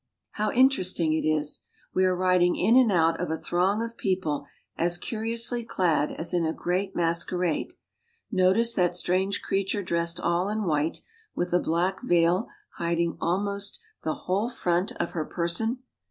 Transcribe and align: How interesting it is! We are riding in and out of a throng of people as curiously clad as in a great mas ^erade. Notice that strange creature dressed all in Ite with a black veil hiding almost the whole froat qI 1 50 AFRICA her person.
How 0.31 0.51
interesting 0.51 1.13
it 1.13 1.23
is! 1.27 1.59
We 1.93 2.05
are 2.05 2.15
riding 2.15 2.55
in 2.55 2.75
and 2.75 2.91
out 2.91 3.21
of 3.21 3.29
a 3.29 3.37
throng 3.37 3.83
of 3.83 3.97
people 3.97 4.47
as 4.75 4.97
curiously 4.97 5.63
clad 5.63 6.11
as 6.11 6.33
in 6.33 6.43
a 6.43 6.53
great 6.53 6.95
mas 6.95 7.23
^erade. 7.27 7.73
Notice 8.31 8.73
that 8.73 8.95
strange 8.95 9.43
creature 9.43 9.83
dressed 9.83 10.19
all 10.19 10.49
in 10.49 10.67
Ite 10.67 11.01
with 11.35 11.53
a 11.53 11.59
black 11.59 12.01
veil 12.01 12.47
hiding 12.77 13.15
almost 13.21 13.79
the 14.01 14.15
whole 14.25 14.49
froat 14.49 14.57
qI 14.57 14.73
1 14.73 14.87
50 14.87 14.95
AFRICA 14.95 15.11
her 15.11 15.25
person. 15.25 15.79